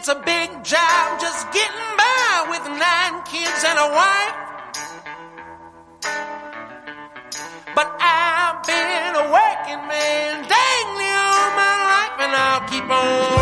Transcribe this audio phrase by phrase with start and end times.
[0.00, 4.36] It's a big job just getting by with nine kids and a wife.
[7.74, 13.39] But I've been a working man dang near all my life, and I'll keep on.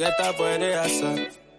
[0.00, 0.16] Want.
[0.16, 1.49] Forget that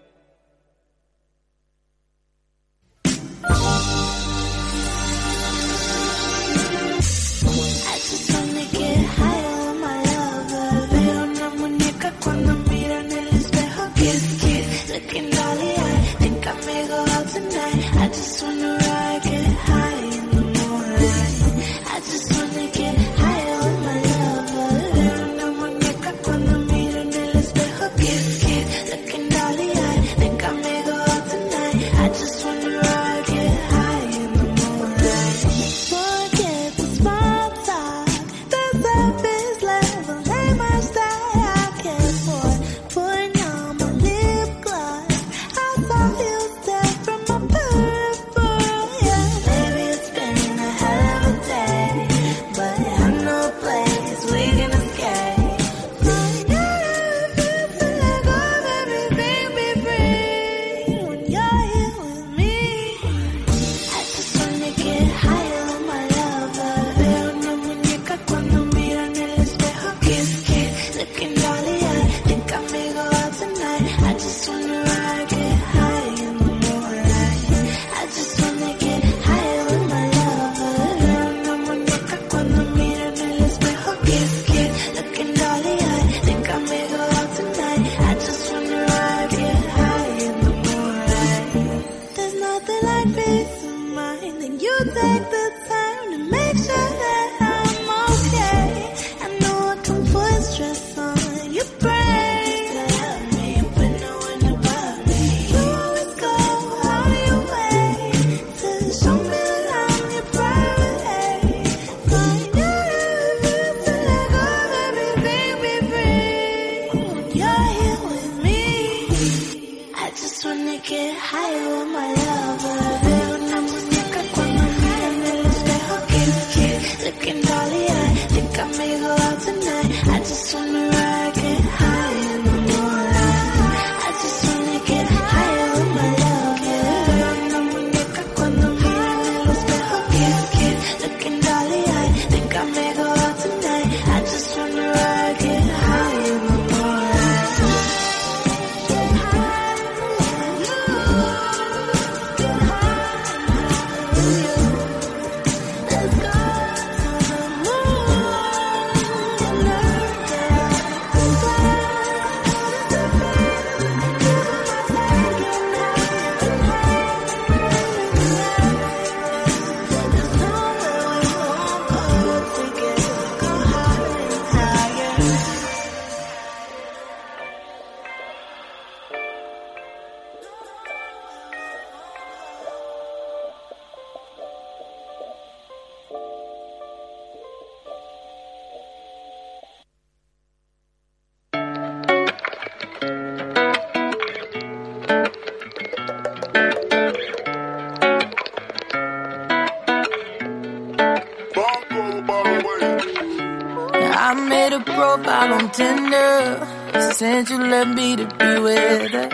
[207.22, 209.30] Since you let me to be with her.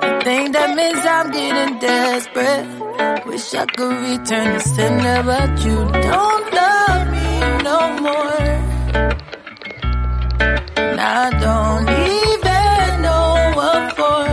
[0.00, 2.64] I think that means I'm getting desperate.
[3.26, 5.76] Wish I could return the sender, but you
[6.08, 7.28] don't love me
[7.68, 8.40] no more.
[10.80, 14.24] And I don't even know what for.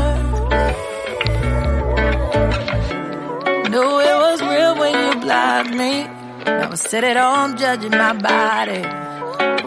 [3.69, 6.07] Knew it was real when you blocked me.
[6.45, 8.81] Now I sit at home judging my body.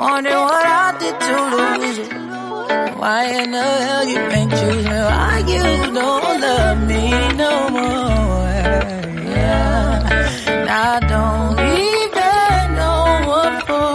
[0.01, 2.25] Wondering what I did to lose you.
[2.68, 4.90] Why in the hell you ain't choose me?
[4.90, 5.62] Why you
[5.94, 7.11] don't love me
[7.42, 8.57] no more?
[9.33, 10.26] Yeah.
[10.68, 13.87] I don't even know what for.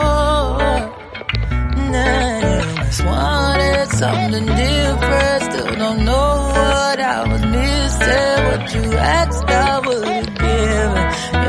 [1.92, 5.44] Nah, just wanted something different.
[5.52, 8.38] Still don't know what I was missing.
[8.48, 10.94] What you asked, I would give.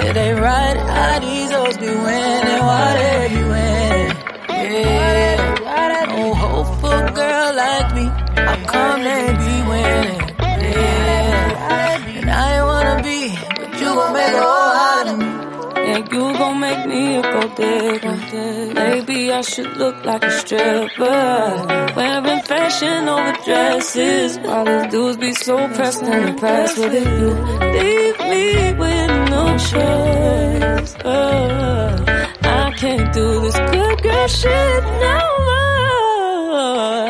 [0.08, 2.62] It ain't right how these hoes be winning.
[2.68, 4.16] Why they be winning?
[4.48, 5.21] Yeah,
[9.02, 10.20] Come be winning?
[10.38, 15.26] Yeah, and I ain't wanna be, but you gon' make a whole out of me.
[15.86, 18.74] Yeah, you gon' make me a gold digger.
[18.74, 21.92] Maybe I should look like a stripper.
[21.96, 24.38] Wearing fashion over dresses.
[24.38, 27.08] While the dudes be so pressed and impressed with it.
[27.20, 27.30] You
[27.74, 30.94] leave me with no choice.
[31.04, 32.04] Uh,
[32.44, 37.01] I can't do this good girl shit no more.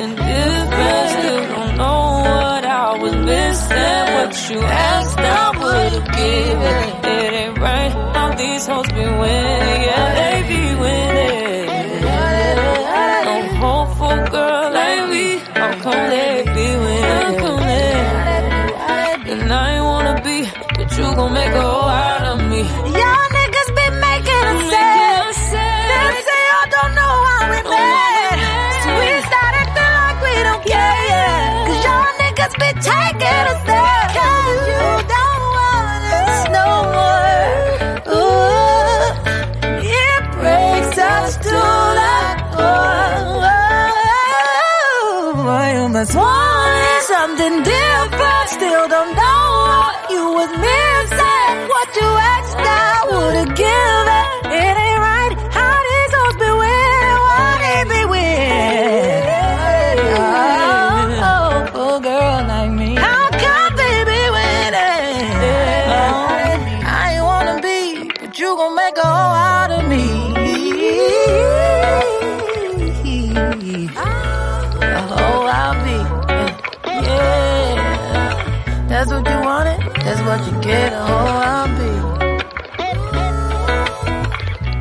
[0.00, 1.10] Something different.
[1.10, 4.04] Still don't know what I was missing.
[4.16, 6.78] What you asked, I would've given.
[7.10, 9.82] It ain't right how these hoes be winning.
[9.88, 11.66] Yeah, they be winning.
[13.60, 15.26] No hope girl like me.
[15.54, 17.08] How come they be winning?
[19.30, 20.38] And I ain't wanna be,
[20.76, 21.79] but you gon' make a
[46.00, 48.48] You must want something different.
[48.48, 51.68] Still don't know what you was missing.
[51.68, 53.69] What you asked, I would've given.
[80.38, 80.92] You get.
[80.92, 81.90] Hoe I'll be.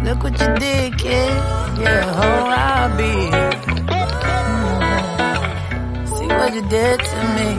[0.08, 1.34] Look what you did, kid.
[1.82, 3.14] Yeah, hoe I'll be.
[4.46, 4.80] Mm.
[6.08, 7.50] See what you did to me.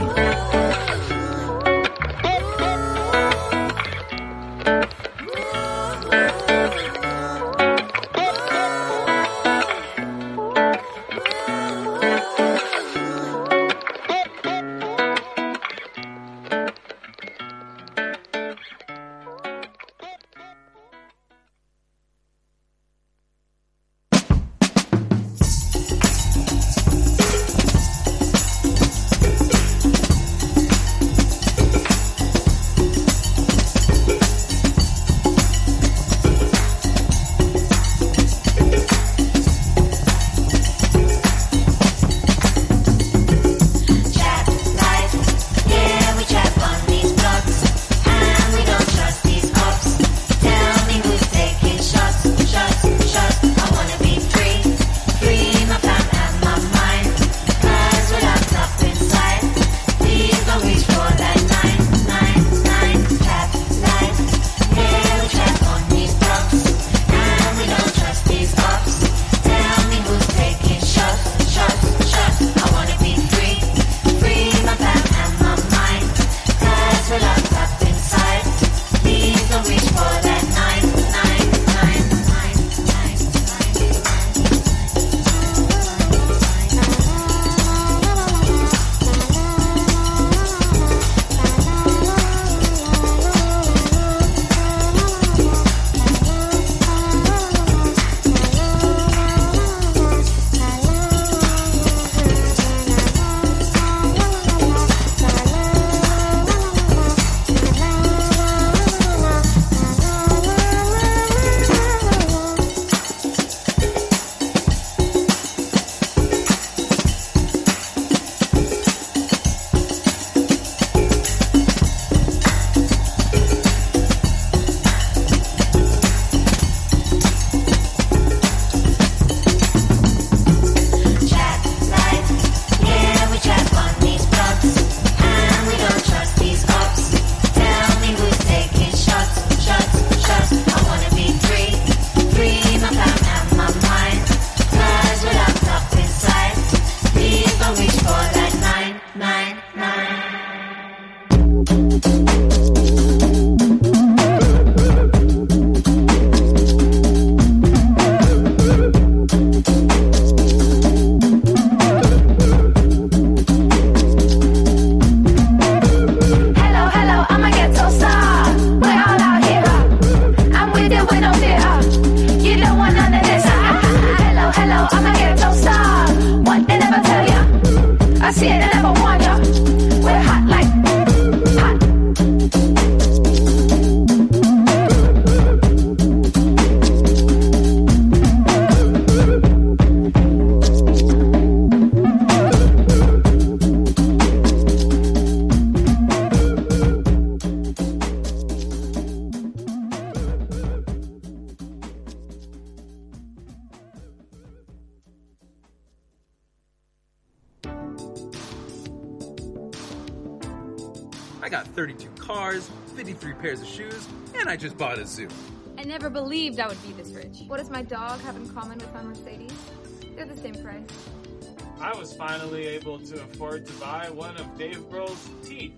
[221.90, 225.72] I was finally able to afford to buy one of Dave Grohl's teeth.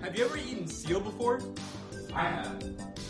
[0.00, 1.42] Have you ever eaten seal before?
[2.14, 2.64] I have.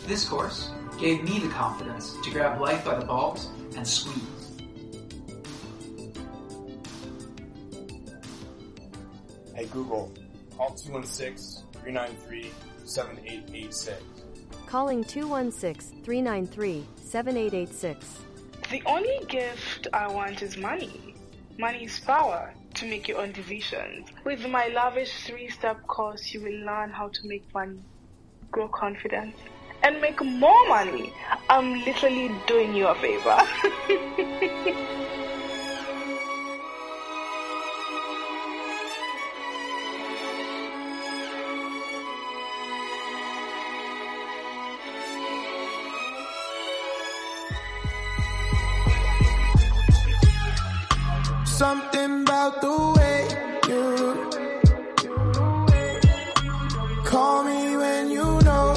[0.05, 4.51] This course gave me the confidence to grab life by the balls and squeeze.
[9.55, 10.11] Hey Google,
[10.57, 12.51] call 216 393
[12.83, 14.03] 7886.
[14.65, 18.19] Calling 216 393 7886.
[18.69, 21.11] The only gift I want is money.
[21.57, 24.07] Money is power to make your own decisions.
[24.23, 27.83] With my lavish three step course, you will learn how to make money,
[28.51, 29.35] grow confidence,
[29.83, 31.13] and make more money.
[31.49, 33.37] I'm literally doing you a favor.
[51.61, 53.17] Something about the way
[53.69, 53.83] you
[57.05, 58.67] call me when you know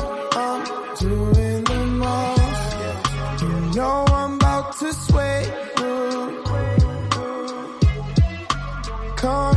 [0.44, 0.62] I'm
[0.99, 3.42] doing the most.
[3.42, 5.40] You know I'm about to sway
[5.79, 5.94] you.
[9.16, 9.53] Coming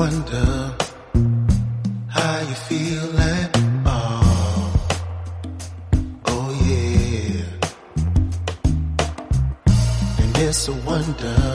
[0.00, 0.74] wonder
[2.08, 4.72] how you feel at all.
[6.24, 7.44] Oh yeah,
[10.20, 11.49] and it's a wonder.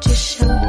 [0.00, 0.59] 至少。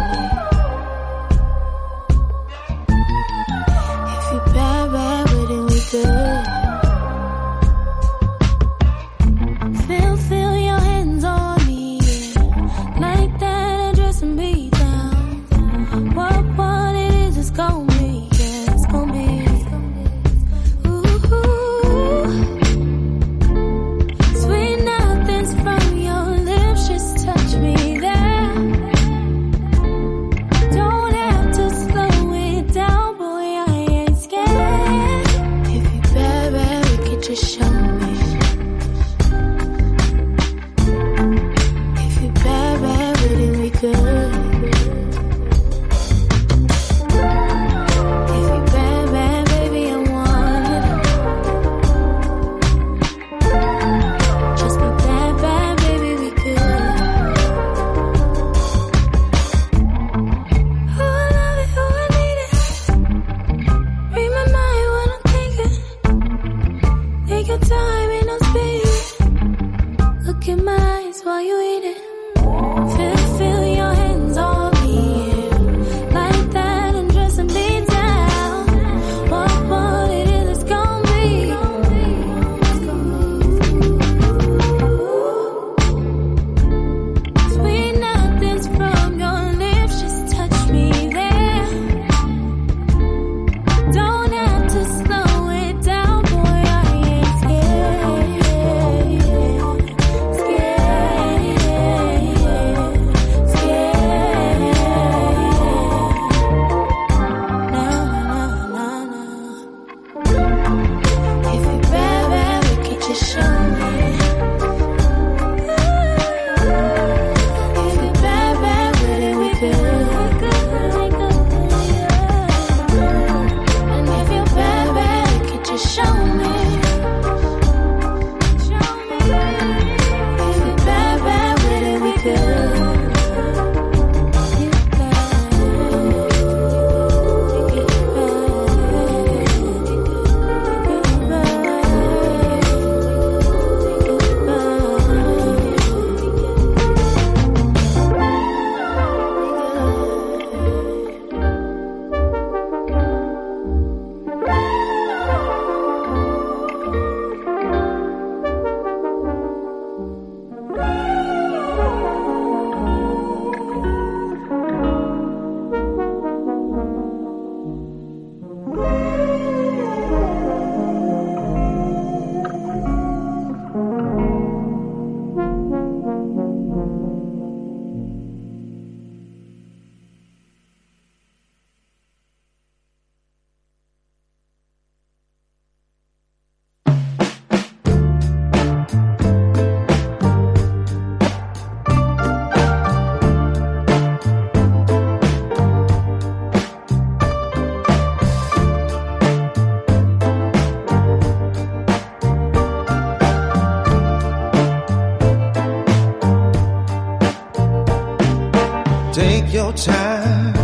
[209.73, 210.55] Time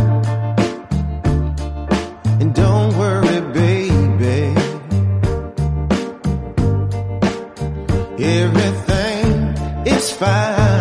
[2.41, 4.53] and don't worry, baby.
[8.19, 9.27] Everything
[9.87, 10.76] is fine,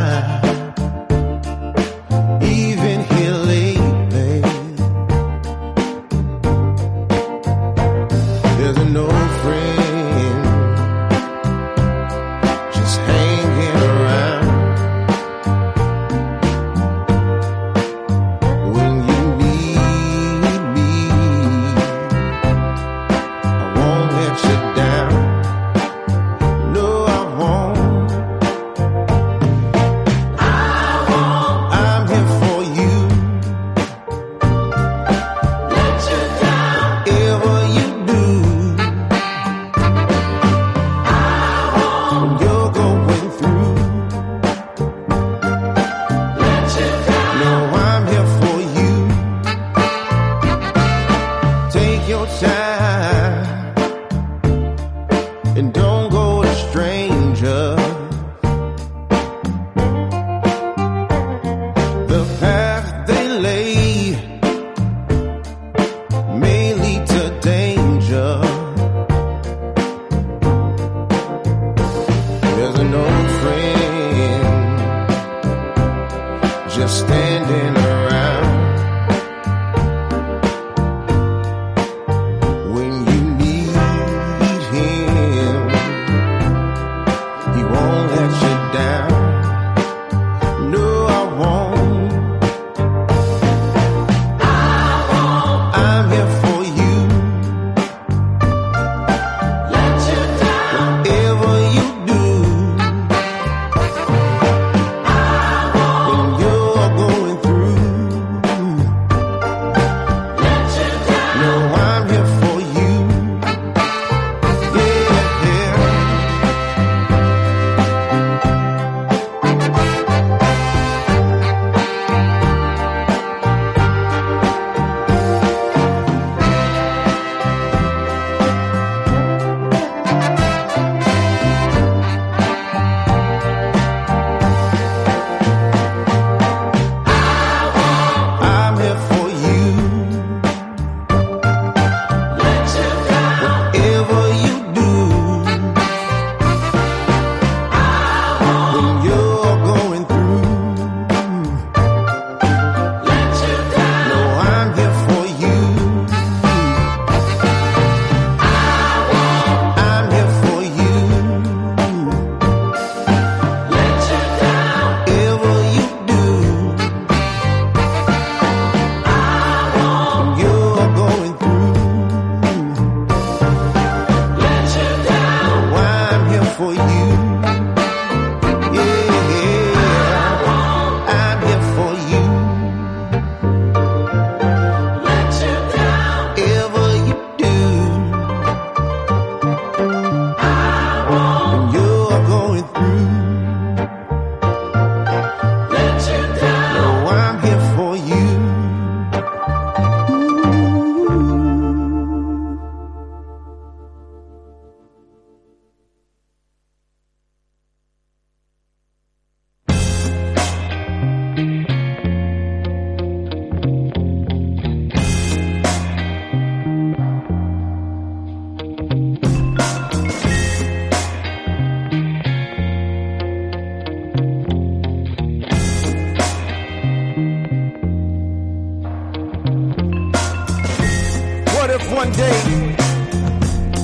[231.97, 232.76] one day,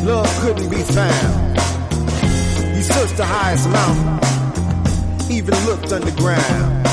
[0.05, 1.59] love couldn't be found.
[2.77, 6.87] He searched the highest mountain, even looked underground.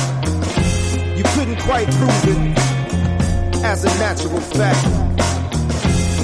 [1.17, 2.57] You couldn't quite prove it
[3.65, 4.88] as a natural fact.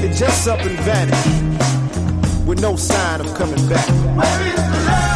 [0.01, 5.14] It just up and vanished with no sign of coming back.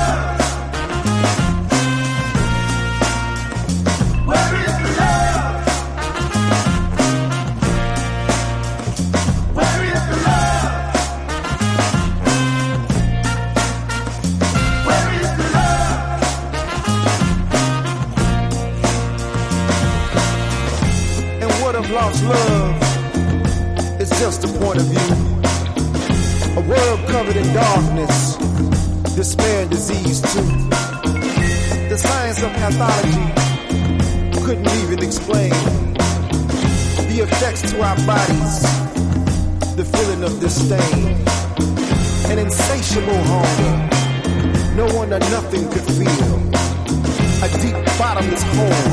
[32.60, 33.24] Pathology
[34.44, 35.50] couldn't even explain
[37.08, 38.56] the effects to our bodies,
[39.76, 41.16] the feeling of disdain,
[42.32, 43.76] an insatiable hunger.
[44.76, 46.36] No one or nothing could feel
[47.46, 48.90] a deep bottomless hole,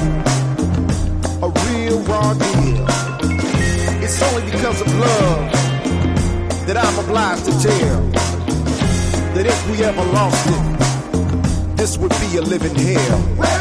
[1.43, 2.87] a real raw deal.
[4.03, 5.53] It's only because of love
[6.67, 8.01] that I'm obliged to tell
[9.35, 10.77] that if we ever lost it,
[11.77, 13.56] this would be a living hell.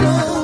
[0.00, 0.39] Thank you.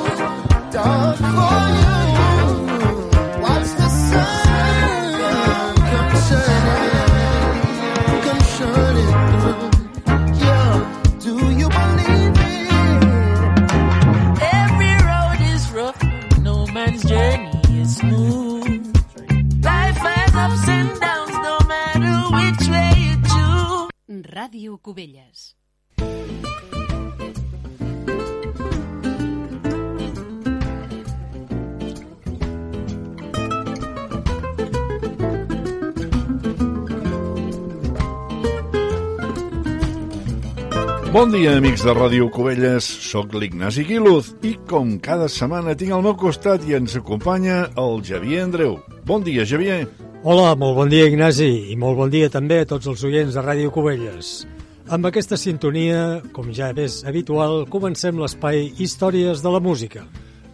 [41.27, 42.85] Bon dia, amics de Ràdio Cubelles.
[43.03, 47.99] Soc l'Ignasi Quíluz i, com cada setmana, tinc al meu costat i ens acompanya el
[48.07, 48.77] Javier Andreu.
[49.03, 49.81] Bon dia, Javier.
[50.23, 53.43] Hola, molt bon dia, Ignasi, i molt bon dia també a tots els oients de
[53.43, 54.47] Ràdio Cubelles.
[54.87, 60.07] Amb aquesta sintonia, com ja és habitual, comencem l'espai Històries de la Música.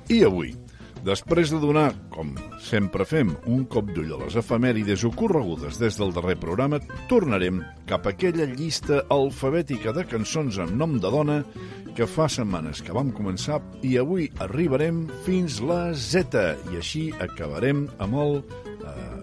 [0.10, 0.56] I avui,
[1.04, 2.32] després de donar, com
[2.64, 6.80] sempre fem, un cop d'ull a les efemèrides ocorregudes des del darrer programa,
[7.12, 11.42] tornarem cap a aquella llista alfabètica de cançons amb nom de dona
[11.94, 16.40] que fa setmanes que vam començar i avui arribarem fins la Z
[16.72, 19.22] i així acabarem amb el eh,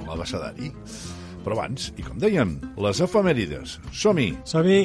[0.00, 0.74] amb l'abecedari.
[1.40, 3.78] Però abans, i com dèiem, les efemèrides.
[3.96, 4.34] Som-hi!
[4.44, 4.82] Som-hi!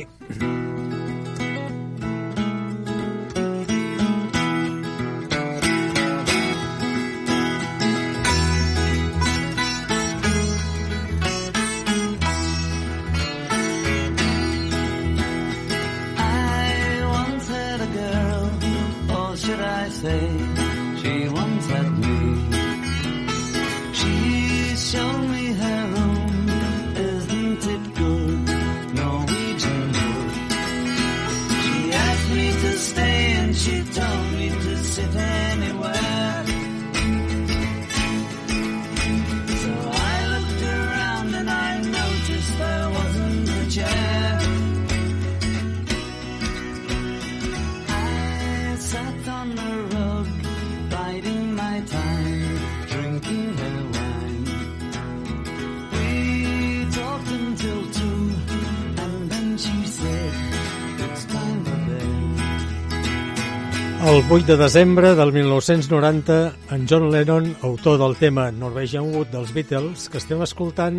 [64.36, 70.10] 8 de desembre del 1990, en John Lennon, autor del tema Norwegian Wood dels Beatles,
[70.12, 70.98] que estem escoltant,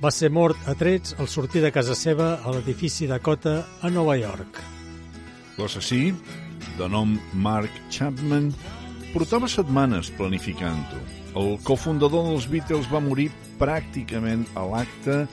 [0.00, 4.14] va ser mort a trets al sortir de casa seva a l'edifici Dakota a Nova
[4.16, 4.56] York.
[5.58, 6.14] L'assassí,
[6.78, 8.46] de nom Mark Chapman,
[9.12, 11.00] portava setmanes planificant-ho.
[11.42, 13.28] El cofundador dels Beatles va morir
[13.60, 15.26] pràcticament a l'acte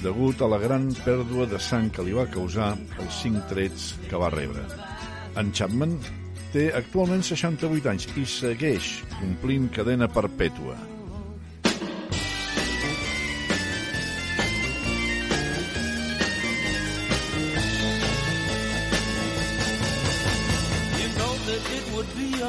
[0.00, 4.24] degut a la gran pèrdua de sang que li va causar els cinc trets que
[4.24, 4.64] va rebre.
[5.36, 5.98] En Chapman
[6.52, 10.78] té actualment 68 anys i segueix complint cadena perpètua.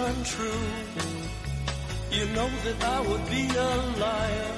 [0.10, 0.66] Untrue.
[2.12, 4.52] You know that I would be a liar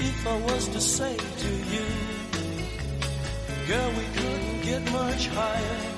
[0.00, 1.86] if I was to say to you,
[3.66, 5.97] girl, we couldn't get much higher.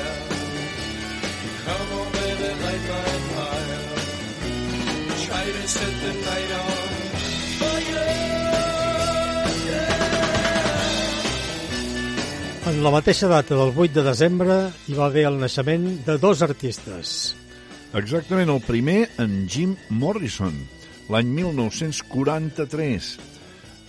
[1.65, 3.83] Come on, baby, light my fire.
[5.25, 6.89] Try to set the night on
[7.59, 8.09] fire.
[12.65, 14.55] En En la mateixa data del 8 de desembre
[14.87, 17.35] hi va haver el naixement de dos artistes.
[17.93, 20.55] Exactament, el primer, en Jim Morrison,
[21.11, 23.09] l'any 1943,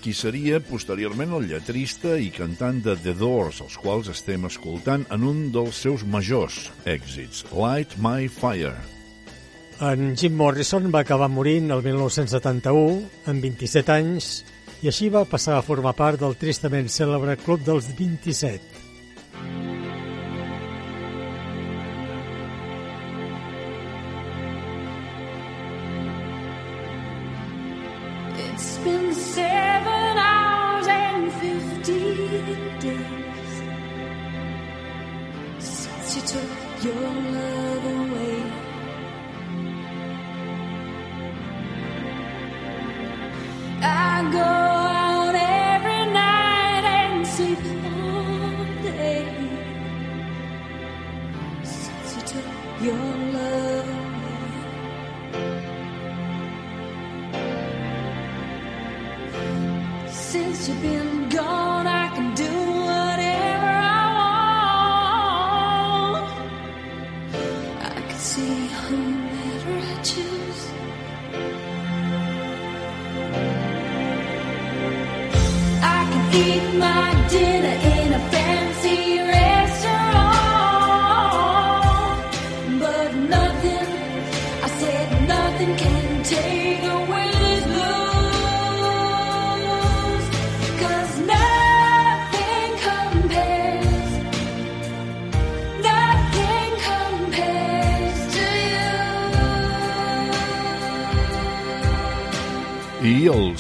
[0.02, 5.26] qui seria posteriorment el lletrista i cantant de The Doors, els quals estem escoltant en
[5.28, 8.74] un dels seus majors èxits, Light My Fire.
[9.82, 13.00] En Jim Morrison va acabar morint el 1971,
[13.30, 14.32] amb 27 anys,
[14.82, 19.71] i així va passar a formar part del tristament cèlebre Club dels 27.
[36.22, 38.42] You took your love away.
[43.82, 44.71] I go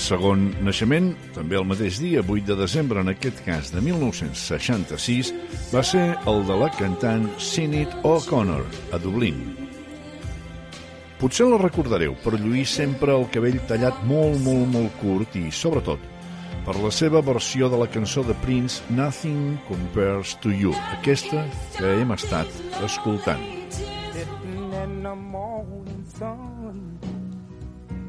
[0.02, 5.32] segon naixement, també el mateix dia, 8 de desembre, en aquest cas de 1966,
[5.70, 9.38] va ser el de la cantant Sinead O'Connor, a Dublín.
[11.20, 16.02] Potser la recordareu per lluir sempre el cabell tallat molt, molt, molt curt i, sobretot,
[16.66, 21.46] per la seva versió de la cançó de Prince Nothing Compares to You, aquesta
[21.78, 22.50] que hem estat
[22.82, 23.42] escoltant.
[23.70, 26.98] Sitting in the morning sun.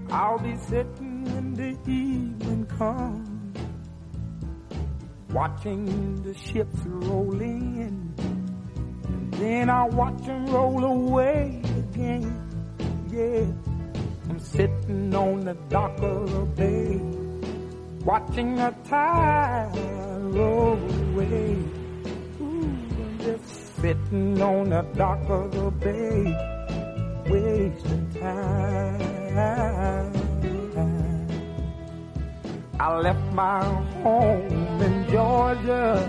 [0.09, 3.57] I'll be sitting when the evening comes,
[5.31, 8.13] watching the ships roll in.
[9.05, 12.39] And then I'll watch them roll away again.
[13.09, 13.45] Yeah,
[14.29, 16.99] I'm sitting on the dock of the bay,
[18.05, 19.71] watching the tide
[20.35, 21.57] roll away.
[22.41, 26.23] Ooh, I'm just sitting on the dock of the bay,
[27.29, 30.22] wasting time.
[32.83, 33.63] I left my
[34.03, 36.03] home in Georgia,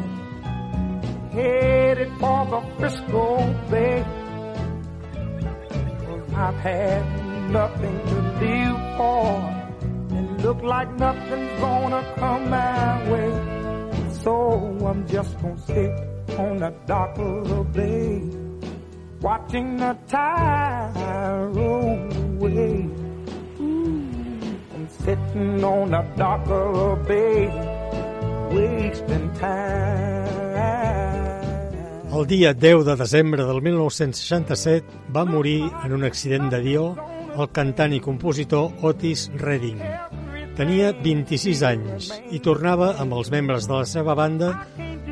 [1.30, 4.04] headed for the Frisco Bay.
[6.34, 7.04] I've had
[7.52, 9.24] nothing to live for,
[10.16, 13.30] and look like nothing's gonna come my way.
[14.24, 15.92] So I'm just gonna sit
[16.36, 18.20] on the dock of the bay,
[19.20, 22.93] watching the tide roll away.
[25.04, 27.44] Sitting on the dock of the bay,
[28.48, 30.24] wasting time.
[32.14, 36.94] El dia 10 de desembre del 1967 va morir en un accident d'avió
[37.36, 39.82] el cantant i compositor Otis Redding.
[40.56, 44.54] Tenia 26 anys i tornava amb els membres de la seva banda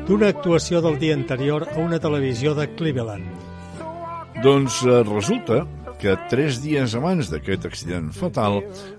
[0.07, 3.29] d'una actuació del dia anterior a una televisió de Cleveland.
[4.41, 5.61] Doncs eh, resulta
[6.03, 8.57] que tres dies abans d'aquest accident fatal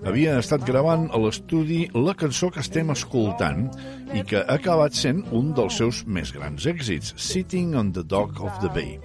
[0.09, 3.67] havia estat gravant a l'estudi la cançó que estem escoltant
[4.17, 8.41] i que ha acabat sent un dels seus més grans èxits, Sitting on the Dock
[8.41, 8.97] of the Bay.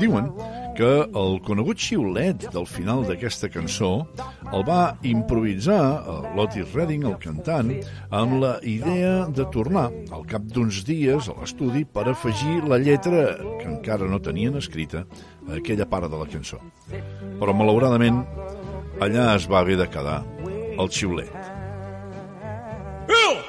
[0.00, 0.30] Diuen
[0.78, 3.90] que el conegut xiulet del final d'aquesta cançó
[4.54, 7.72] el va improvisar eh, l'Otis Redding, el cantant,
[8.14, 13.26] amb la idea de tornar al cap d'uns dies a l'estudi per afegir la lletra
[13.58, 15.02] que encara no tenien escrita
[15.48, 16.62] a aquella part de la cançó.
[17.42, 18.22] Però, malauradament,
[19.02, 20.20] allà es va haver de quedar
[20.78, 21.34] el xiulet.
[23.08, 23.47] Uno,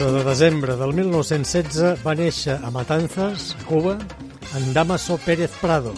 [0.00, 3.98] L'11 de desembre del 1916 va néixer a Matanzas, Cuba,
[4.56, 5.92] en Damaso Pérez Prado,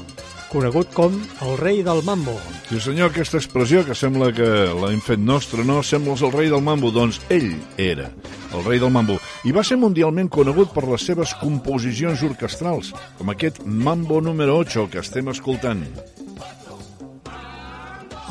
[0.50, 1.14] conegut com
[1.46, 2.34] el rei del mambo.
[2.66, 5.84] Sí senyor, aquesta expressió que sembla que l'hem fet nostra, no?
[5.86, 6.90] Sembles el rei del mambo.
[6.90, 8.08] Doncs ell era
[8.50, 9.20] el rei del mambo.
[9.46, 14.88] I va ser mundialment conegut per les seves composicions orquestrals, com aquest Mambo número 8
[14.90, 15.86] que estem escoltant.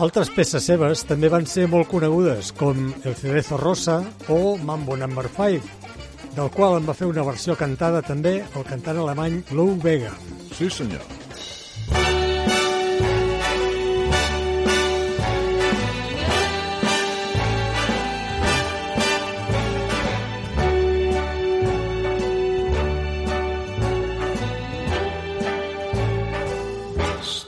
[0.02, 4.00] Altres peces seves també van ser molt conegudes, com El Cerezo Rosa
[4.34, 5.62] o Mambo Number 5,
[6.34, 10.16] del qual en va fer una versió cantada també el cantant alemany Lou Vega.
[10.58, 11.06] Sí senyor.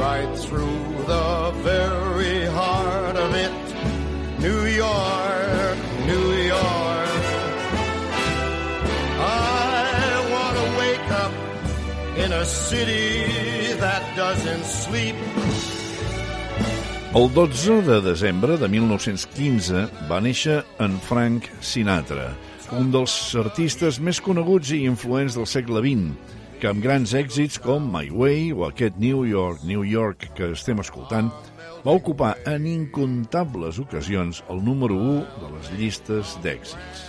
[0.00, 3.52] right through the very heart of it.
[4.40, 7.10] New York, New York.
[9.20, 11.32] I want to wake up
[12.16, 15.16] in a city that doesn't sleep.
[17.12, 22.30] El 12 de desembre de 1915 va néixer en Frank Sinatra,
[22.72, 27.86] un dels artistes més coneguts i influents del segle XX, que amb grans èxits com
[27.88, 31.30] My Way o aquest New York, New York que estem escoltant,
[31.80, 37.04] va ocupar en incontables ocasions el número 1 de les llistes d'èxits.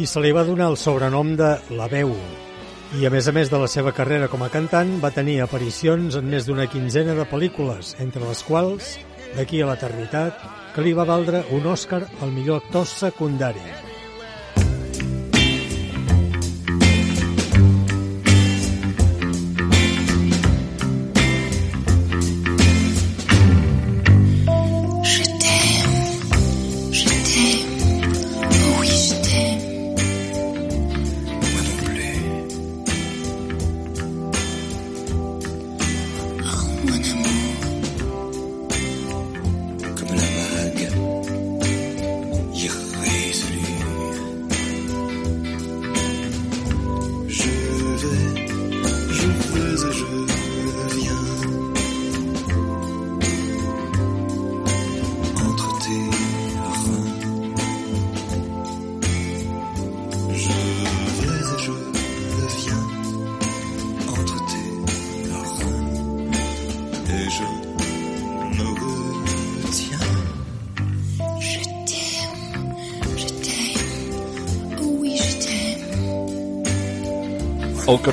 [0.00, 2.14] I se li va donar el sobrenom de La Veu.
[2.96, 6.16] I a més a més de la seva carrera com a cantant, va tenir aparicions
[6.16, 8.96] en més d'una quinzena de pel·lícules, entre les quals
[9.36, 10.38] D'aquí a l'eternitat,
[10.72, 13.85] que li va valdre un Òscar al millor actor secundari.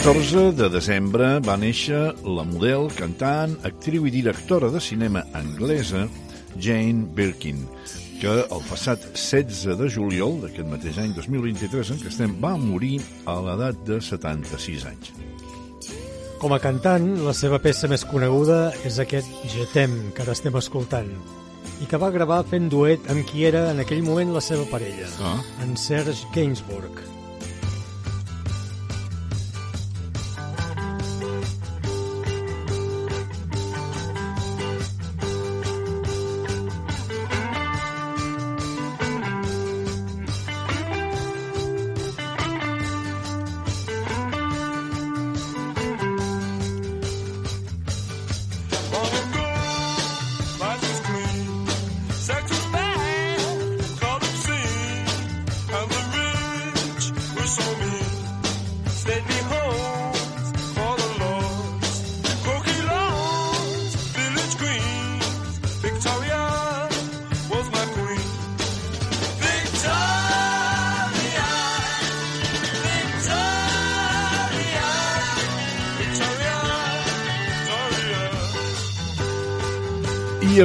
[0.04, 6.02] 14 de desembre va néixer la model, cantant, actriu i directora de cinema anglesa
[6.60, 7.62] Jane Birkin,
[8.20, 12.98] que el passat 16 de juliol d'aquest mateix any 2023 en què estem va morir
[13.24, 15.14] a l'edat de 76 anys.
[16.44, 20.60] Com a cantant, la seva peça més coneguda és aquest Je t'aime, que ara estem
[20.60, 21.16] escoltant,
[21.80, 25.08] i que va gravar fent duet amb qui era en aquell moment la seva parella,
[25.24, 25.40] Ah.
[25.64, 27.00] en Serge Gainsbourg.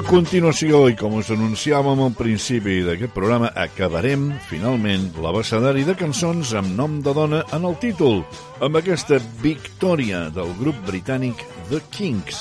[0.09, 6.73] Continuació, i com us anunciàvem al principi d'aquest programa, acabarem, finalment, l'abecedari de cançons amb
[6.79, 8.23] nom de dona en el títol,
[8.65, 12.41] amb aquesta victòria del grup britànic The Kinks.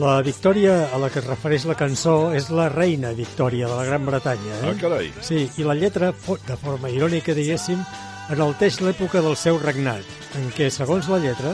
[0.00, 3.86] La Victòria a la que es refereix la cançó és la reina Victòria de la
[3.88, 4.58] Gran Bretanya.
[4.62, 4.72] Eh?
[4.72, 5.12] Ah, carai.
[5.24, 7.84] Sí, i la lletra, de forma irònica, diguéssim,
[8.32, 10.08] enalteix l'època del seu regnat,
[10.40, 11.52] en què, segons la lletra,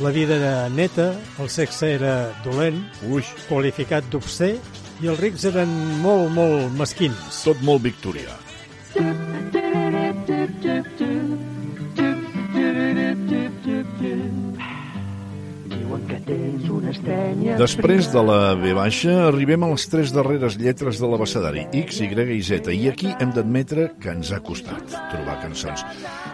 [0.00, 2.14] la vida era neta, el sexe era
[2.44, 3.24] dolent, Ui.
[3.48, 4.54] qualificat d'obscè,
[5.00, 5.70] i els rics eren
[6.04, 7.42] molt, molt mesquins.
[7.44, 8.36] Tot molt victorià.
[16.30, 16.80] Tens una.
[17.60, 22.08] Després de la V baixa, arribem a les tres darreres lletres de l'abecedari, X, Y
[22.34, 25.84] i Z, i aquí hem d'admetre que ens ha costat trobar cançons.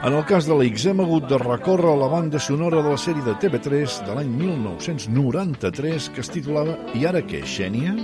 [0.07, 2.95] En el cas de la X hem hagut de recórrer a la banda sonora de
[2.95, 7.97] la sèrie de TV3 de l'any 1993 que es titulava I ara què, Xènia?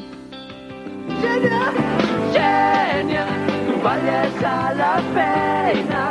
[1.23, 1.64] Gènia,
[2.36, 3.27] gènia,
[3.66, 6.05] tu balles a la feina.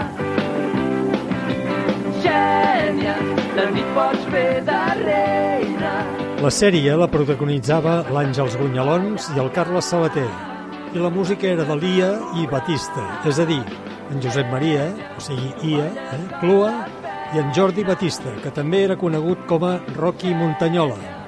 [2.22, 2.81] Gènia,
[3.76, 4.52] nit pots fer.
[6.42, 10.26] La sèrie la protagonitzava l'Àngels Gunyalons i el Carles Sabater,
[10.90, 12.10] i la música era de l'Ia
[12.42, 13.62] i Batista, és a dir,
[14.10, 16.74] en Josep Maria, o sigui, Ia, eh, Clua,
[17.36, 21.21] i en Jordi Batista, que també era conegut com a Rocky Montanyola.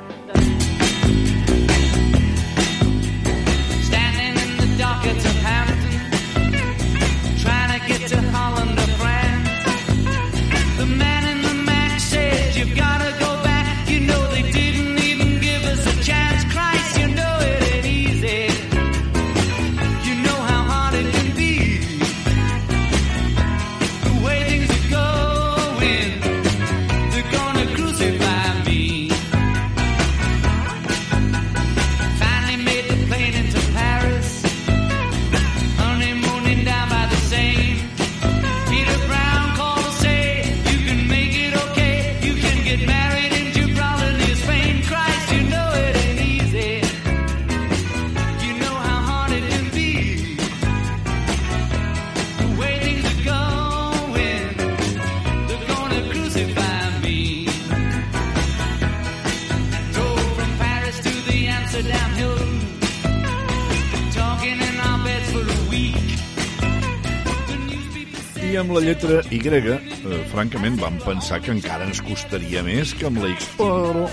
[68.54, 73.08] I amb la lletra Y, eh, francament, vam pensar que encara ens costaria més que
[73.08, 74.04] amb la X, però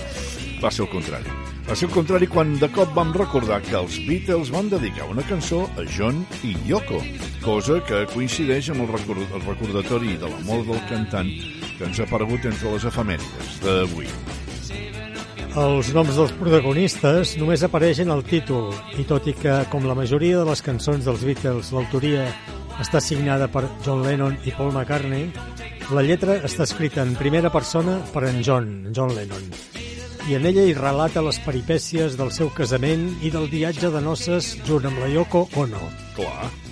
[0.63, 1.35] va ser el contrari.
[1.67, 5.21] Va ser el contrari quan de cop vam recordar que els Beatles van dedicar una
[5.29, 7.03] cançó a John i Yoko,
[7.45, 11.29] cosa que coincideix amb el, record el recordatori de la mort del cantant
[11.77, 14.09] que ens ha aparegut entre les efemèrides d'avui.
[15.61, 20.41] Els noms dels protagonistes només apareixen al títol, i tot i que, com la majoria
[20.41, 22.25] de les cançons dels Beatles, l'autoria
[22.81, 25.29] està signada per John Lennon i Paul McCartney,
[25.91, 29.51] la lletra està escrita en primera persona per en John, John Lennon.
[30.31, 34.55] I en ella hi relata les peripècies del seu casament i del viatge de noces
[34.69, 35.87] junt amb la Yoko Ono.
[36.17, 36.70] Clar.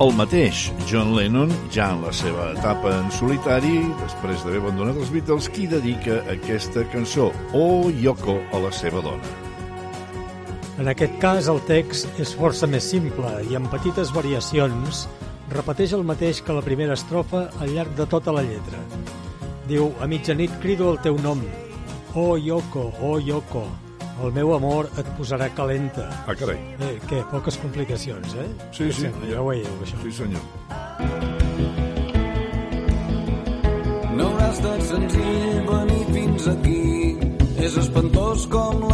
[0.00, 5.12] El mateix, John Lennon, ja en la seva etapa en solitari, després d'haver abandonat els
[5.14, 9.34] Beatles, qui dedica aquesta cançó, Oh Yoko, a la seva dona.
[10.82, 15.04] En aquest cas, el text és força més simple i amb petites variacions
[15.54, 18.82] repeteix el mateix que la primera estrofa al llarg de tota la lletra.
[19.70, 21.40] Diu, a mitjanit crido el teu nom.
[22.14, 23.68] Oh, Yoko, oh, Yoko,
[24.22, 26.06] el meu amor et posarà calenta.
[26.26, 26.58] Ah, carai.
[26.78, 28.48] Eh, què, poques complicacions, eh?
[28.70, 29.30] Sí, sí, sembla?
[29.32, 29.98] Ja ho veieu, això.
[30.04, 30.44] Sí, senyor.
[34.14, 36.82] No haurà estat senzill venir fins aquí.
[37.64, 38.93] És espantós com la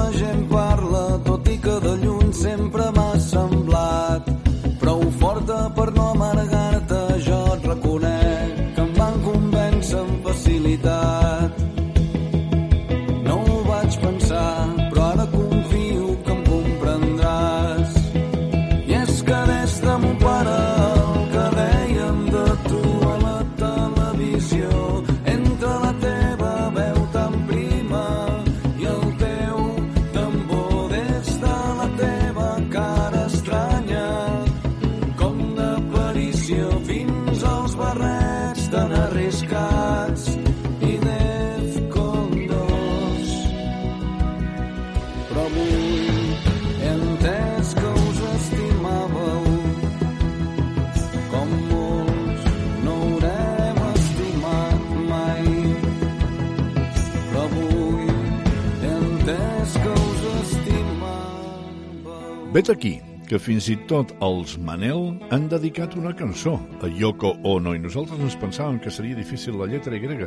[62.50, 62.96] Vet aquí
[63.30, 68.18] que fins i tot els Manel han dedicat una cançó a Yoko Ono i nosaltres
[68.18, 70.26] ens pensàvem que seria difícil la lletra Y.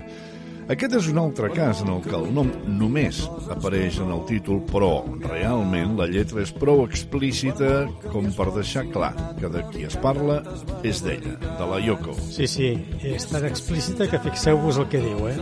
[0.72, 2.48] Aquest és un altre cas en el que el nom
[2.80, 3.20] només
[3.52, 7.74] apareix en el títol, però realment la lletra és prou explícita
[8.14, 10.40] com per deixar clar que de qui es parla
[10.88, 12.16] és d'ella, de la Yoko.
[12.24, 12.72] Sí, sí,
[13.04, 15.36] és tan explícita que fixeu-vos el que diu, eh?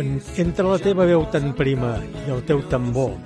[0.00, 3.18] En, entre la teva veu tan prima i el teu tambor,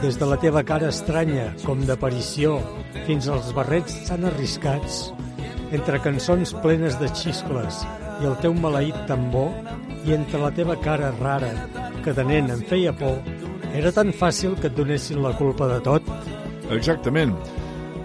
[0.00, 2.56] des de la teva cara estranya com d'aparició
[3.06, 5.12] fins als barrets tan arriscats,
[5.72, 7.82] entre cançons plenes de xiscles
[8.22, 9.50] i el teu maleït tambor,
[10.06, 11.50] i entre la teva cara rara,
[12.04, 13.18] que de nen em feia por,
[13.74, 16.08] era tan fàcil que et donessin la culpa de tot.
[16.74, 17.34] Exactament.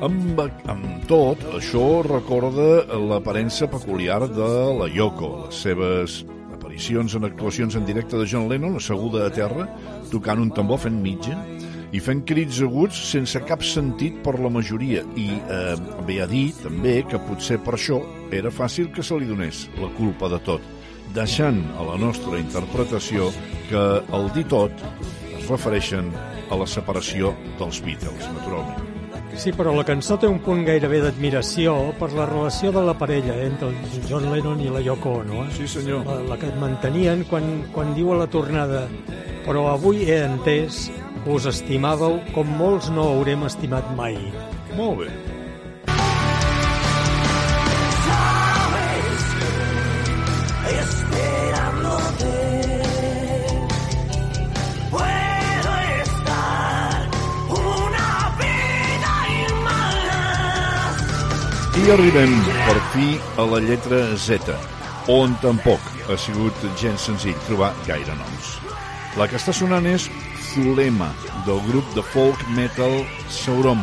[0.06, 0.40] Amb,
[0.70, 6.20] amb tot, això recorda l'aparença peculiar de la Yoko, les seves
[6.54, 9.66] aparicions en actuacions en directe de John Lennon, asseguda a terra,
[10.12, 11.34] tocant un tambor fent mitja,
[11.96, 15.76] i fent crits aguts sense cap sentit per la majoria i eh,
[16.08, 18.02] ve a dir també que potser per això
[18.36, 20.66] era fàcil que se li donés la culpa de tot
[21.16, 23.32] deixant a la nostra interpretació
[23.70, 23.86] que
[24.18, 24.84] el dir tot
[25.38, 26.12] es refereixen
[26.52, 28.84] a la separació dels Beatles, naturalment.
[29.38, 33.36] Sí, però la cançó té un punt gairebé d'admiració per la relació de la parella
[33.44, 35.44] entre el John Lennon i la Yoko Ono.
[35.46, 35.52] Eh?
[35.60, 36.08] Sí, senyor.
[36.08, 37.46] La, la que mantenien quan,
[37.76, 38.88] quan diu a la tornada
[39.46, 40.88] però avui he entès
[41.34, 44.16] us estimàveu com molts no haurem estimat mai.
[44.78, 45.10] Molt bé.
[61.78, 62.34] I arribem,
[62.66, 63.10] per fi,
[63.40, 64.50] a la lletra Z,
[65.14, 68.58] on tampoc ha sigut gens senzill trobar gaire noms.
[69.16, 70.10] La que està sonant és
[70.58, 71.12] Zulema,
[71.46, 73.82] del grup de folk metal Sauron,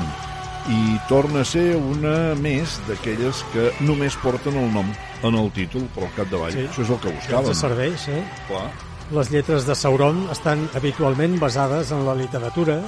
[0.67, 4.89] i torna a ser una més d'aquelles que només porten el nom
[5.23, 6.53] en el títol, però al capdavall.
[6.57, 6.65] Sí.
[6.67, 7.55] Això és el que Ens buscàvem.
[7.61, 8.23] serveix, eh?
[8.49, 8.67] Clar.
[9.15, 12.79] Les lletres de Sauron estan habitualment basades en la literatura,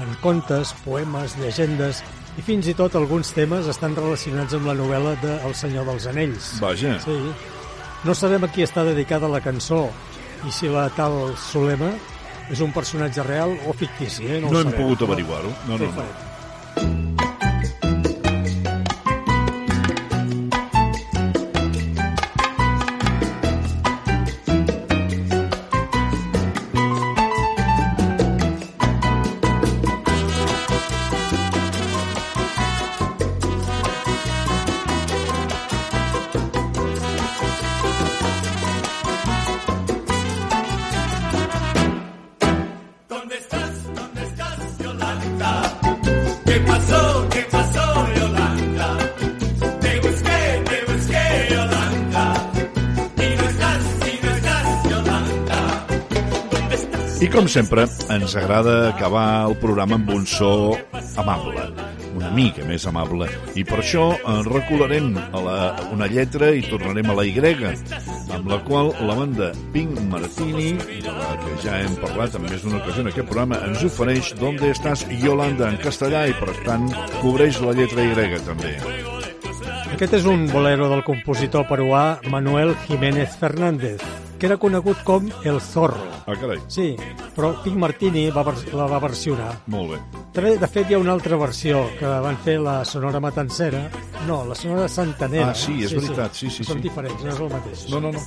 [0.00, 2.02] en contes, poemes, llegendes
[2.38, 6.06] i fins i tot alguns temes estan relacionats amb la novel·la de El senyor dels
[6.06, 6.54] anells.
[6.62, 6.98] Vaja.
[7.04, 7.18] Sí.
[8.04, 9.88] No sabem a qui està dedicada la cançó
[10.46, 11.90] i si la tal Solema
[12.50, 14.40] és un personatge real o fictici, eh?
[14.40, 14.80] No, no hem sabem.
[14.82, 15.52] pogut averiguar-ho.
[15.68, 16.25] No, no, no.
[57.56, 60.76] Sempre, ens agrada acabar el programa amb un so
[61.16, 61.62] amable,
[62.12, 63.30] una mica més amable.
[63.56, 65.54] I per això eh, recularem a la,
[65.94, 67.70] una lletra i tornarem a la Y,
[68.36, 72.60] amb la qual la banda Pink Martini, de la que ja hem parlat en més
[72.60, 76.90] d'una ocasió en aquest programa, ens ofereix Donde estàs, Yolanda, en castellà, i per tant
[77.22, 78.76] cobreix la lletra Y també.
[79.96, 84.04] Aquest és un bolero del compositor peruà Manuel Jiménez Fernández,
[84.38, 86.06] que era conegut com El Zorro.
[86.26, 86.60] Ah, carai.
[86.68, 86.94] Sí,
[87.36, 88.44] però Pink Martini va,
[88.76, 89.52] la va versionar.
[89.72, 90.25] Molt bé.
[90.36, 93.86] De fet, hi ha una altra versió que van fer la Sonora Matancera.
[94.26, 95.54] No, la Sonora Santanera.
[95.54, 96.90] Ah, sí, és veritat, sí, sí, Són sí.
[96.90, 97.84] diferents, no és el mateix.
[97.88, 98.20] No, no, no.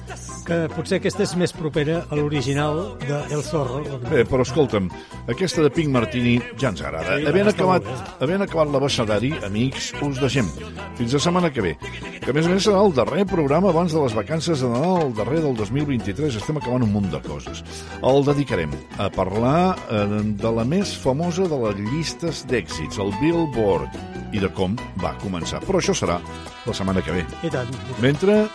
[0.48, 3.84] Que potser aquesta és més propera a l'original de El Zorro.
[4.08, 4.88] Bé, però escolta'm,
[5.30, 7.20] aquesta de Pink Martini ja ens agrada.
[7.20, 10.50] Sí, havent, acabat, havent acabat l'abecedari, amics, us deixem.
[10.98, 11.76] Fins la setmana que ve.
[12.24, 15.12] Que a més a més serà el darrer programa abans de les vacances de Nadal,
[15.12, 16.42] el darrer del 2023.
[16.42, 17.62] Estem acabant un munt de coses.
[18.02, 20.04] El dedicarem a parlar eh,
[20.42, 23.96] de la més famosa de les llistes d'èxits, el Billboard,
[24.32, 25.60] i de com va començar.
[25.66, 26.20] Però això serà
[26.66, 27.26] la setmana que ve.
[27.44, 27.74] I tant.
[28.00, 28.46] Mentre,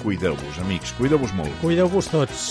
[0.00, 1.52] cuideu-vos, amics, cuideu-vos molt.
[1.60, 2.48] Cuideu-vos tots.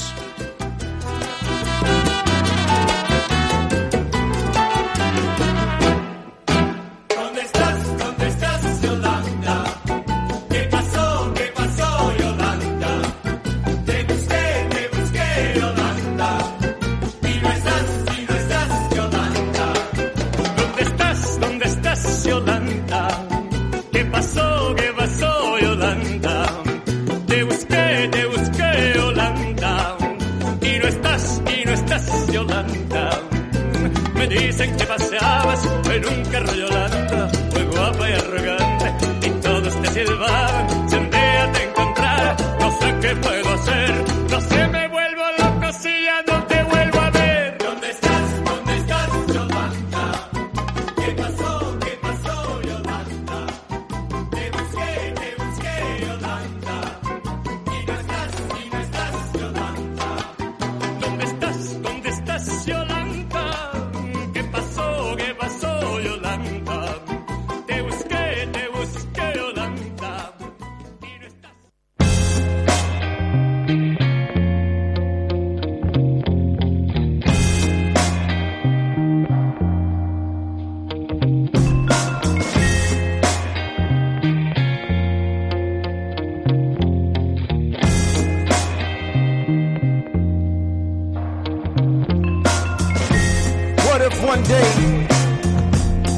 [94.22, 95.08] one day,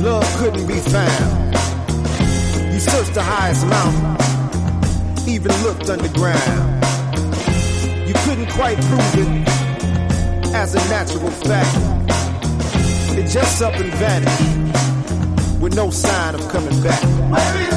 [0.02, 1.56] love couldn't be found.
[2.74, 6.86] You searched the highest mountain, even looked underground.
[8.08, 9.48] You couldn't quite prove it
[10.54, 11.78] as a natural fact.
[13.18, 17.77] It just up and vanished with no sign of coming back.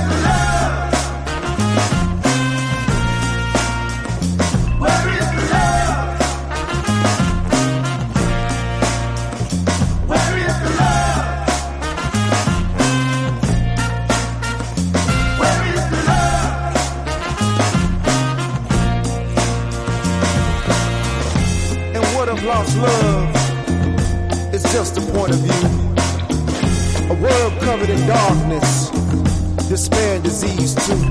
[30.30, 31.02] Disease too.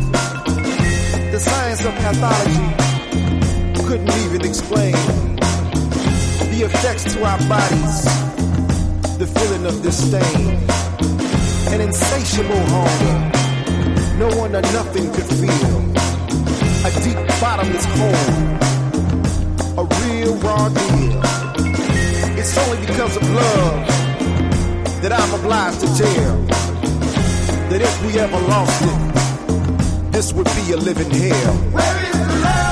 [1.33, 2.67] The science of pathology
[3.85, 4.95] couldn't even explain
[6.53, 7.97] the effects to our bodies,
[9.17, 10.55] the feeling of disdain,
[11.73, 13.17] an insatiable hunger,
[14.23, 15.77] no one or nothing could feel,
[16.87, 18.35] a deep bottomless hole,
[19.81, 21.19] a real raw deal.
[22.39, 23.85] It's only because of love
[25.01, 26.37] that I'm obliged to tell
[27.69, 29.08] that if we ever lost it,
[30.19, 32.68] this would be a living hell.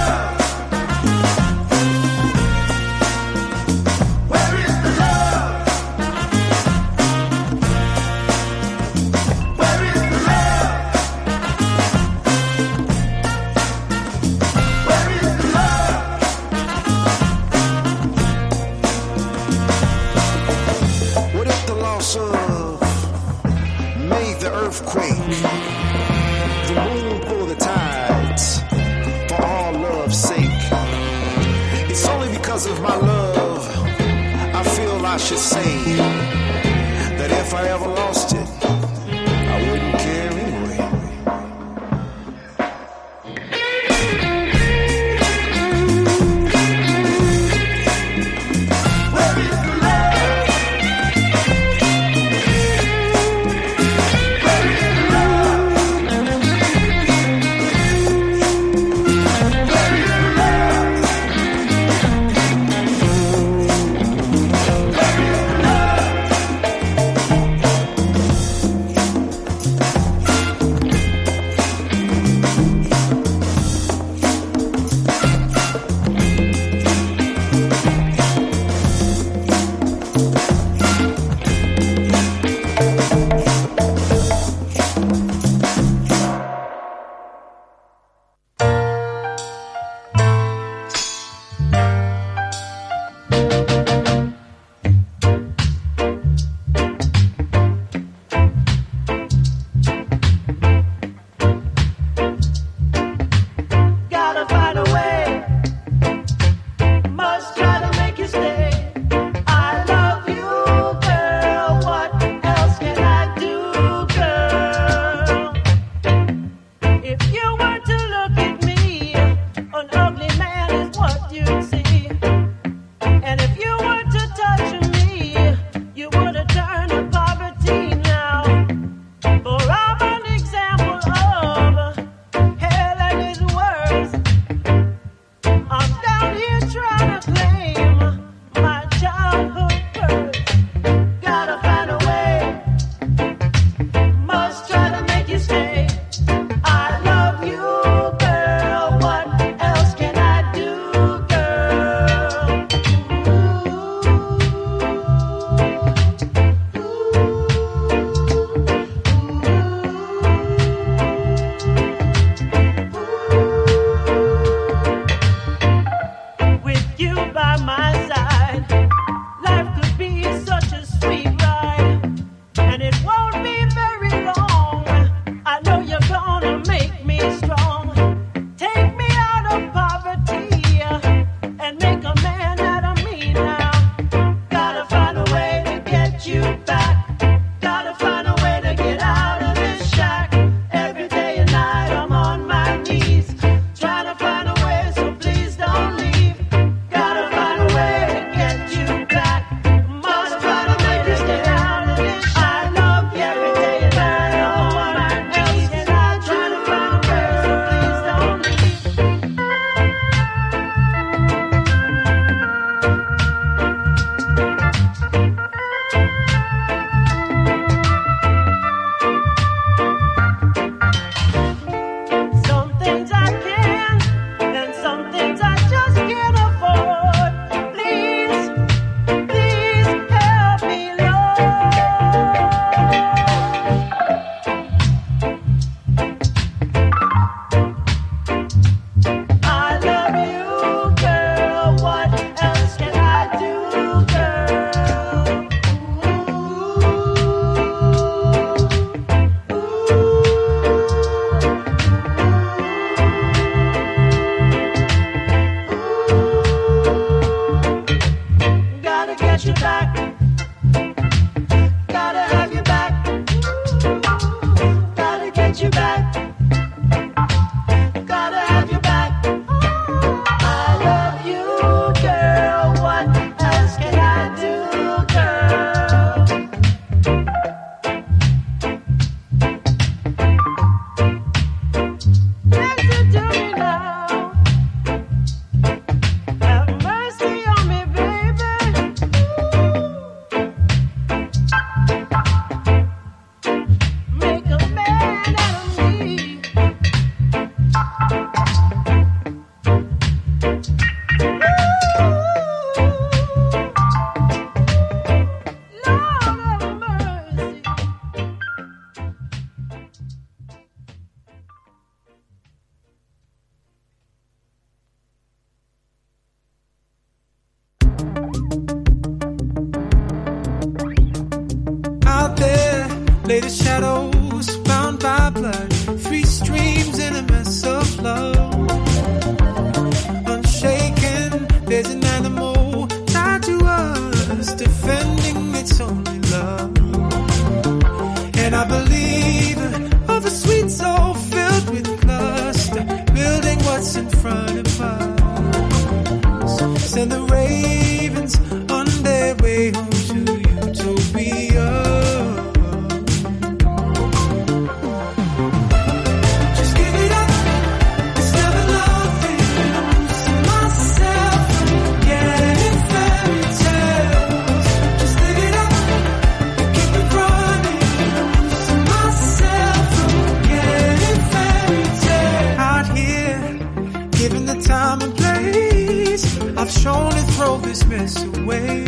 [376.87, 378.85] trying to throw this mess away.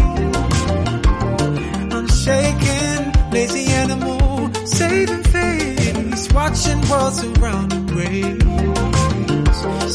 [1.96, 3.02] I'm shaking,
[3.32, 8.40] lazy animal, saving face, watching worlds around the waves.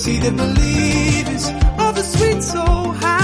[0.02, 1.48] See the believers
[1.78, 3.23] of a sweet soul high.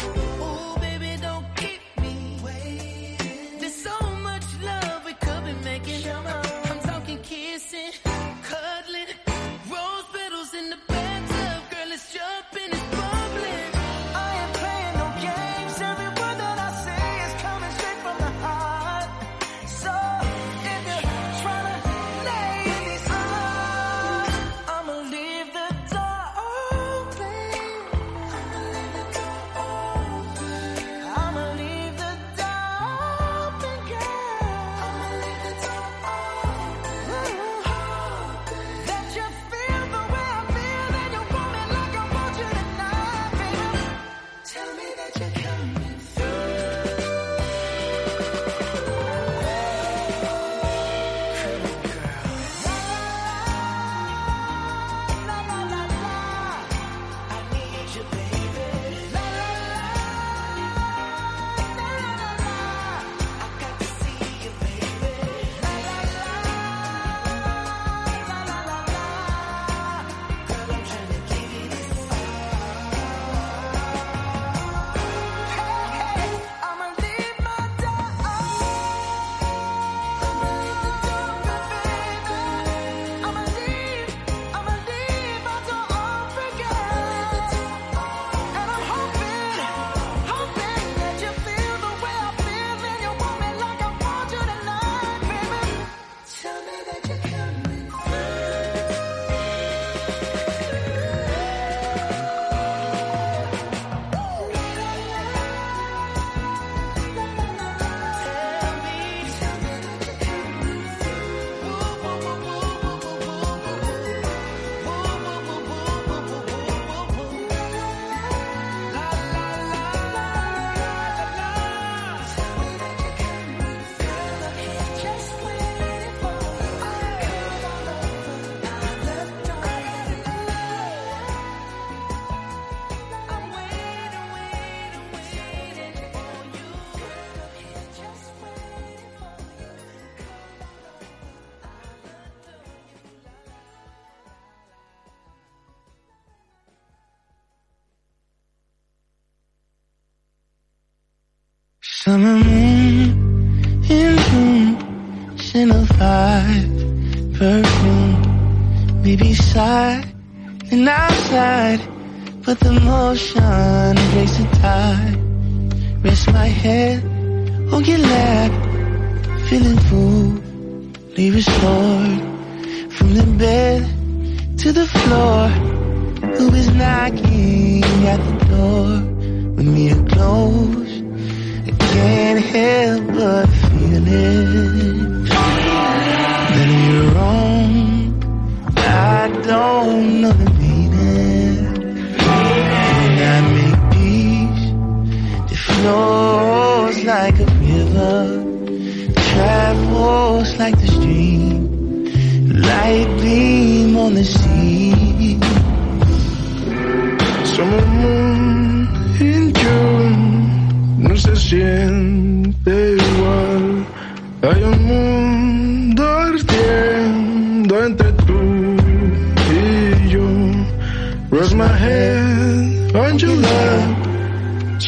[152.21, 152.50] mm-hmm.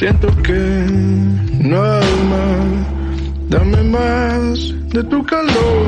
[0.03, 0.85] Siento que
[1.63, 3.47] no hay más.
[3.47, 5.87] Dame más de tu calor.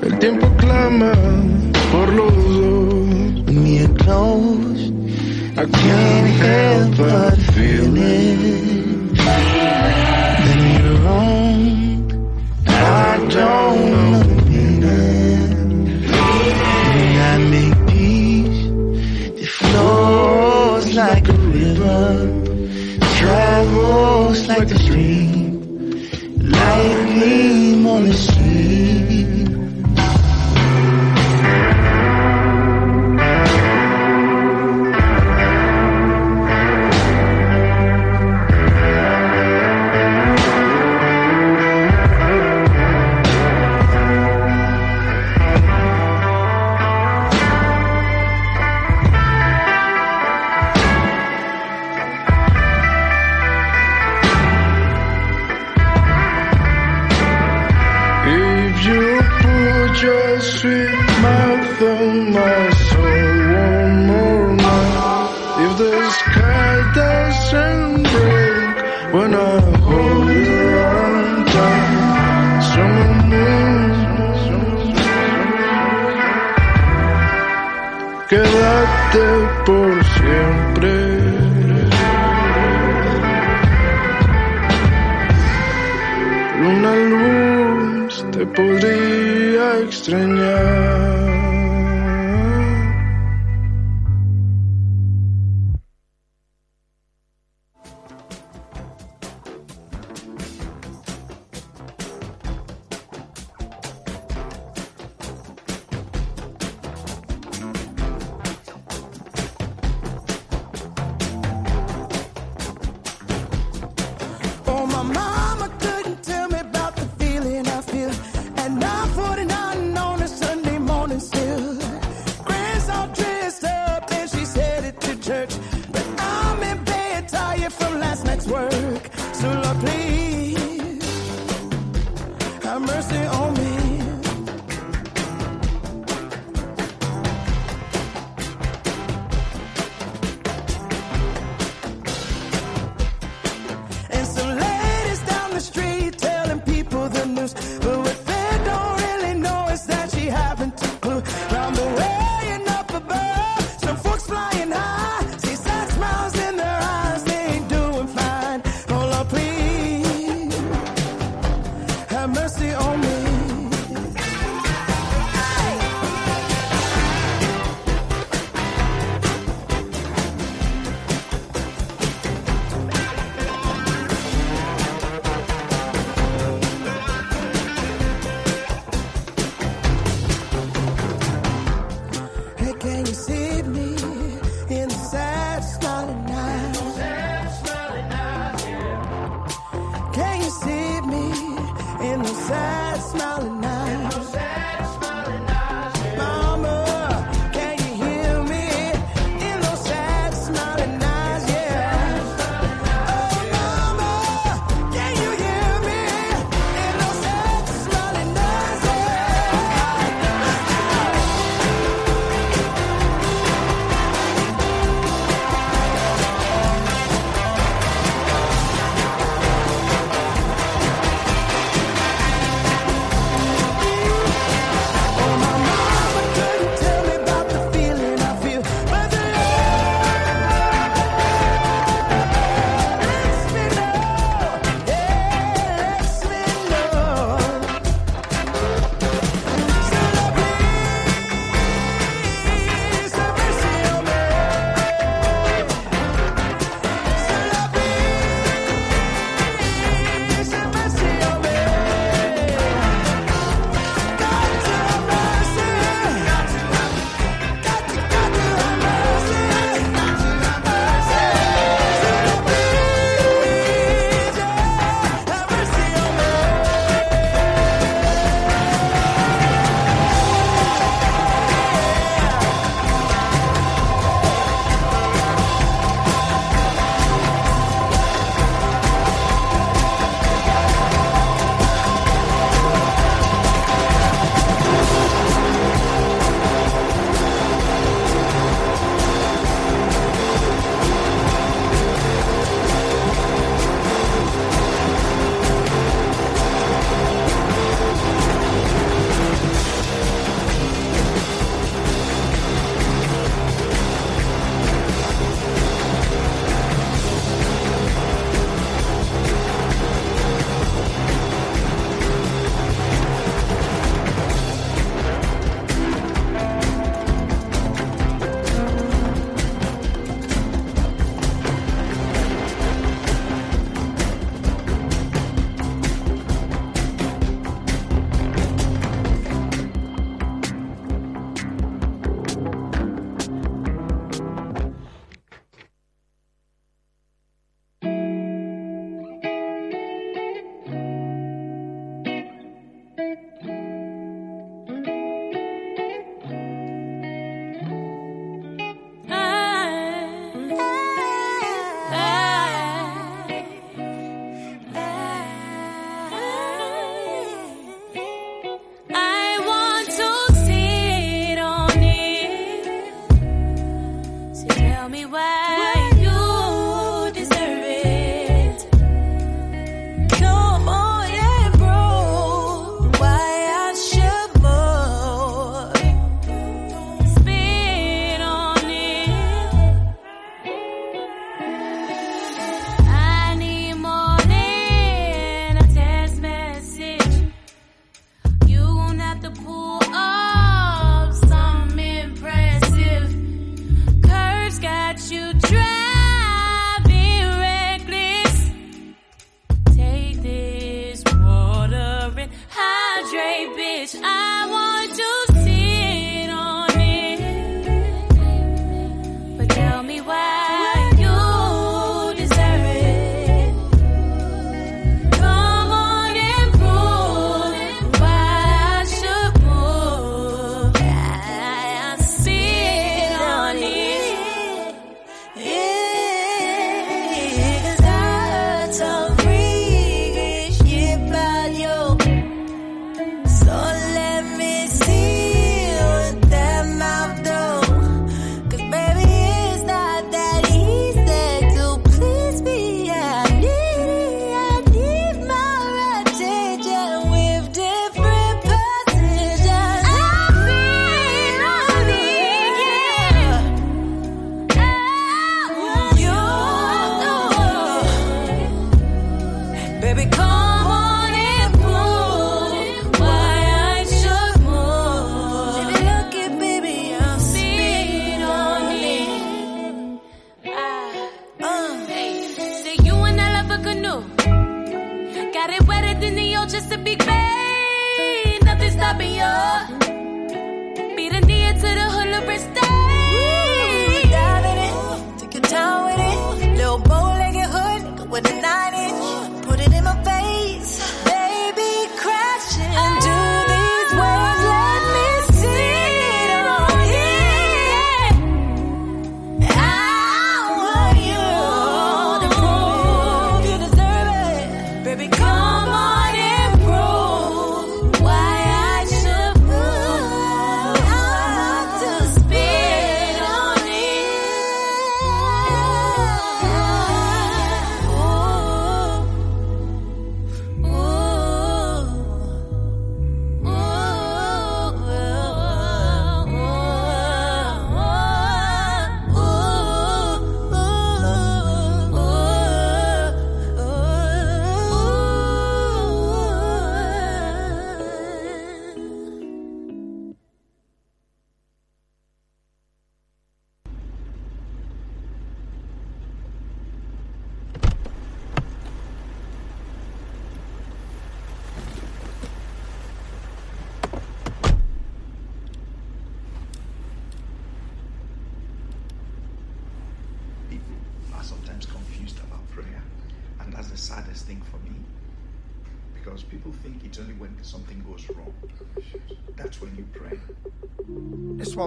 [0.00, 1.10] El tiempo clama
[1.90, 3.52] por los dos.
[3.52, 4.92] Me close.
[5.56, 6.22] I can't.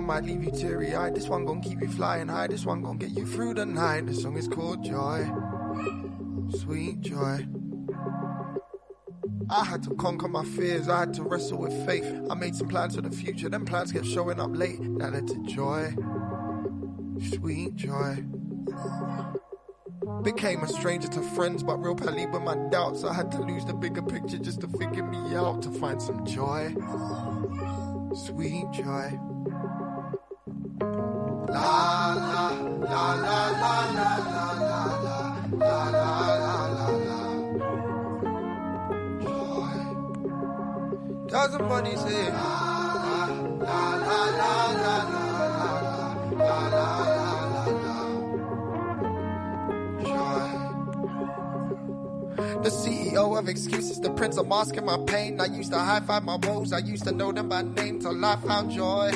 [0.06, 1.16] One might leave you teary eyed.
[1.16, 2.48] This one gon' keep you flying high.
[2.48, 4.06] This one gon' get you through the night.
[4.06, 5.28] The song is called Joy.
[6.60, 7.48] Sweet joy.
[9.50, 10.88] I had to conquer my fears.
[10.90, 12.06] I had to wrestle with faith.
[12.30, 13.50] I made some plans for the future.
[13.50, 14.80] Them plans kept showing up late.
[15.00, 15.96] That led to joy.
[17.36, 18.24] Sweet joy.
[20.22, 23.04] Became a stranger to friends, but real pally with my doubts.
[23.04, 26.26] I had to lose the bigger picture just to figure me out to find some
[26.26, 26.76] joy.
[28.16, 29.20] Sweet joy.
[41.28, 43.26] Doesn't say la
[43.60, 45.30] la la la la la
[46.32, 47.06] la la
[49.56, 50.46] La
[52.64, 55.40] The CEO of excuses, the prince of masking my pain.
[55.40, 56.74] I used to high five my woes.
[56.74, 59.12] I used to know them by name till I found joy.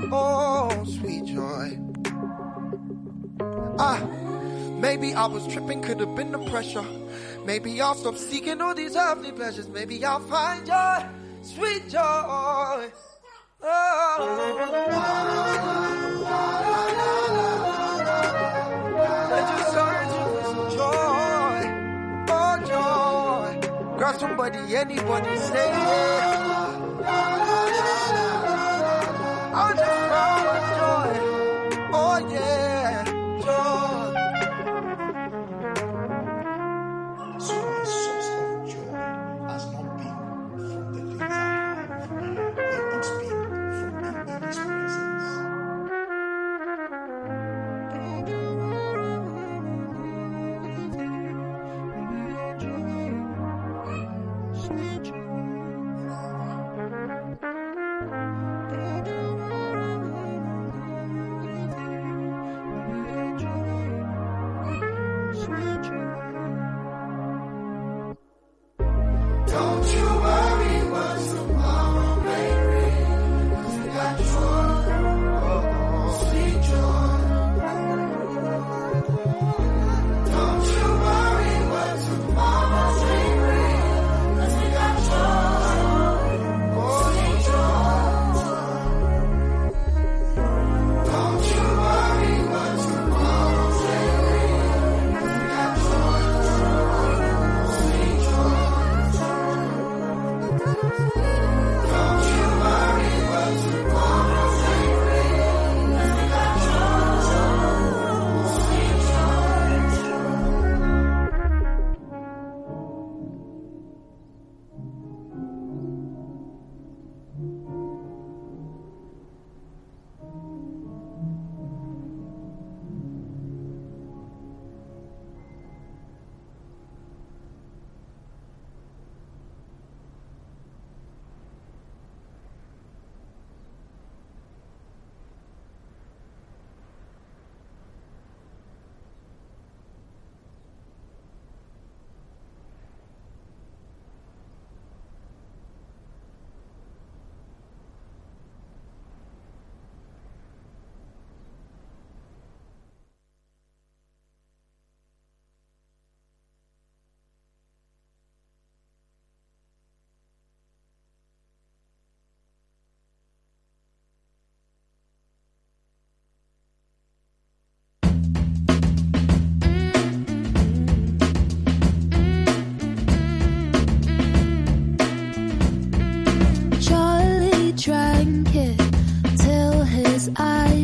[0.00, 1.78] Oh, sweet joy.
[3.78, 4.00] Ah,
[4.78, 6.84] maybe I was tripping, could have been the pressure.
[7.44, 9.68] Maybe I'll stop seeking all these earthly pleasures.
[9.68, 11.04] Maybe I'll find joy,
[11.42, 12.00] sweet joy.
[12.00, 12.90] Oh,
[20.76, 21.62] joy.
[22.30, 23.98] Oh, joy.
[23.98, 26.27] Grab somebody, anybody, say yeah.
[29.76, 29.97] Georgia.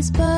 [0.05, 0.34] these birds.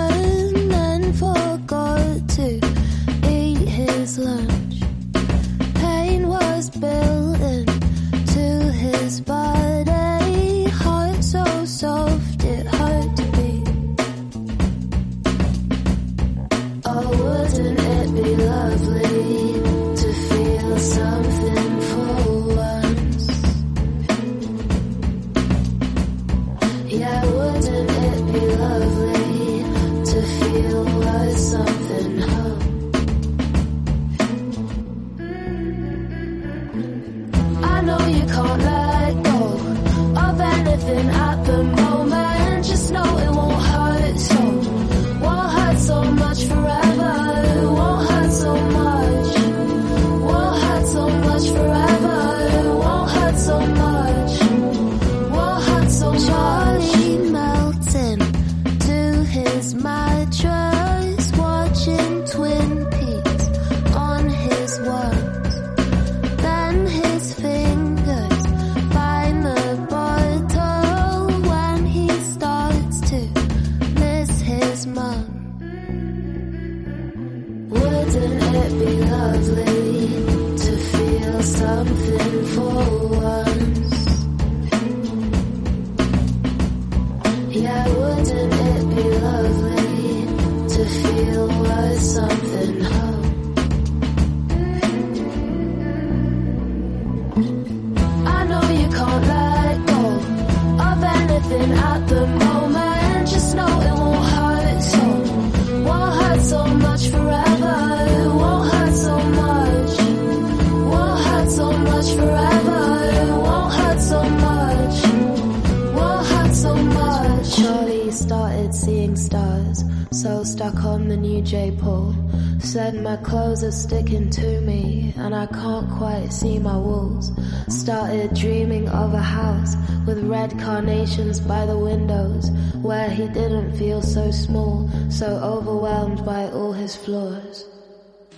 [123.63, 127.31] are sticking to me, and I can't quite see my walls.
[127.69, 129.77] Started dreaming of a house
[130.07, 132.51] with red carnations by the windows,
[132.83, 137.65] where he didn't feel so small, so overwhelmed by all his flaws.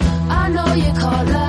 [0.00, 1.47] I know you can't love.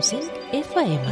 [0.00, 1.02] 100.5 FM.